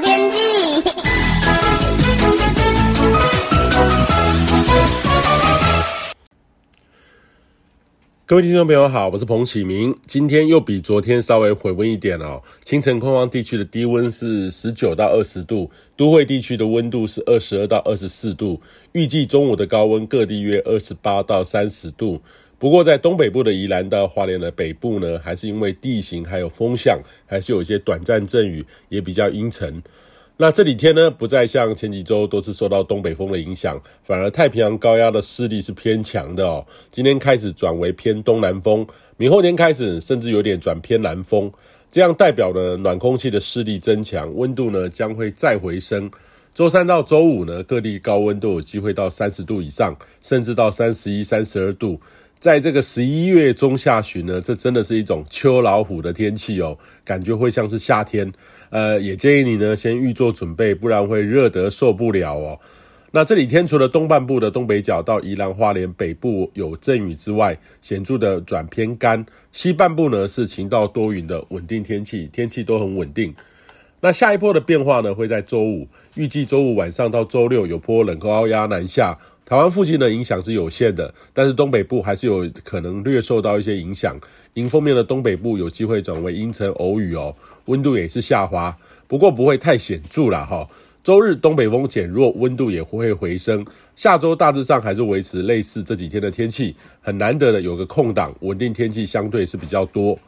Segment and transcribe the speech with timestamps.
[0.00, 0.36] 天气。
[8.26, 9.96] 各位听众朋友好，我是彭启明。
[10.06, 12.42] 今天又比昨天稍微回温一点哦。
[12.62, 18.60] 清晨空旷地区的低温是十九到二十度，都会地区的温度是二十二到二十四度。
[18.92, 22.20] 预计中午的高温各地约二十八到三十度。
[22.58, 29.80] 不过在东北部的宜兰到花莲的北部呢，还是因为地形还有风向，还是有一些短暂阵雨，也比较阴沉。
[30.40, 36.66] 那这几天呢，不再像前几周都是受到东北风的影响，反而太平洋高压的势力是偏强的哦。
[36.90, 38.84] 今天开始转为偏东南风，
[39.16, 41.52] 明后天开始甚至有点转偏南风，
[41.92, 46.10] 这样代表呢暖空气的势力增强，温度呢将会再回升。
[46.54, 52.00] 周三到周五呢，各地高温都有机会到三十度以上，甚至到三十一、三十二度。
[52.40, 58.32] 在这个十一月中下旬呢，这真的是一种秋老虎的天气哦，感觉会像是夏天。
[58.70, 62.58] 呃，也建议你呢先预做准备，不然会热得受不了哦。
[63.10, 73.34] 那这几天除了东半部的东北角到宜兰花莲北部有阵雨之外，显著的转偏干，西半部呢是晴到多云的稳定天气，天气都很稳定。
[74.00, 79.18] 那下一波的变化呢会在周五，预计周五晚上到周六有波冷高压南下。
[79.48, 84.14] 台湾附近的影响是有限的，但是东北部还是有可能略受到一些影响。
[84.54, 88.76] 迎风面的东北部有机会转为阴沉偶雨哦，温度也是下滑，
[89.06, 90.68] 不过不会太显著啦哈。
[91.02, 93.64] 周日东北风减弱，温度也会回升。
[93.96, 100.18] 下周大致上还是维持类似这几天的天气，很难得的有个空档，稳定天气相对是比较多。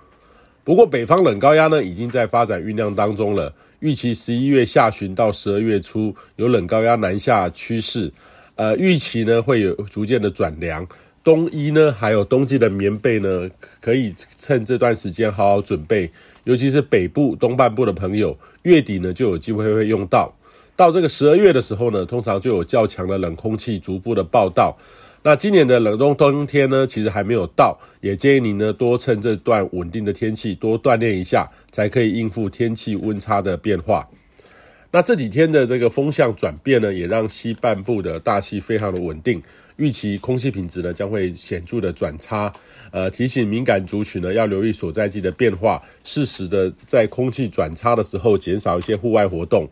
[0.65, 8.11] 不过北方冷高压呢已经在发展酝酿当中了，预期十一月下旬到十二月初有冷高压南下趋势。
[8.61, 10.87] 呃，预期呢会有逐渐的转凉，
[11.25, 13.49] 冬衣呢还有冬季的棉被呢，
[13.81, 16.11] 可以趁这段时间好好准备，
[16.45, 20.35] 尤其是北部东半部的朋友，月底呢就有机会会用到。
[20.77, 24.77] 到这个十二月的时候呢，通常就有较强的冷空气逐步的报到。
[25.23, 34.07] 那今年的冷冬冬天呢，其实还没有到，也建议你呢多趁这段稳定的天气多锻炼一下，才可以应付天气温差的变化。
[34.93, 39.41] 那这几天的这个风向转变呢，也让西半部的大气非常的稳定，
[39.77, 42.53] 预期空气品质呢将会显著的转差。
[42.91, 49.69] 呃，提醒敏感族群呢要留意所在季的变化，适时的在空气转差的时候减少一些户外活动。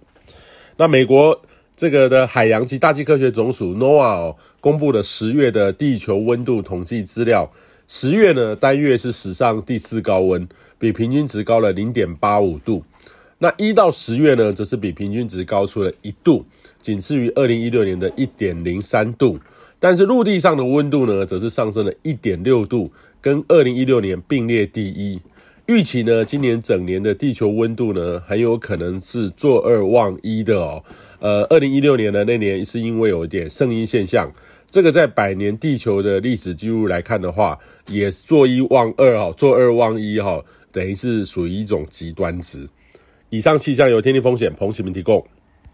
[0.76, 1.42] 那美国
[1.76, 7.50] 这个的海洋及大气科学总署 NOAA，公布的十月的地球温度统计资料，
[7.88, 10.48] 十月呢单月是史上第四高温，
[10.78, 12.84] 比平均值高了零点八五度。
[13.40, 16.44] 那一到十月呢，则是比平均值高出了一度，
[16.80, 19.38] 仅次于二零一六年的一点零三度。
[19.78, 22.90] 但是陆地上的温度呢，则是上升了一点六度，
[23.20, 25.20] 跟二零一六年并列第一。
[25.66, 30.82] 预期呢，今年整年的地球温度呢，很有可能是坐二望一的哦。
[31.20, 34.32] 呃，二零一六年的那年是因为有一点圣婴现象，
[34.68, 37.56] 这个在百年地球的历史记录来看的话，
[37.88, 42.68] 也坐一望二哈，坐二望一哈，等于是属于一种极端值。
[43.30, 45.22] 以上气象由天气风险彭启明提供。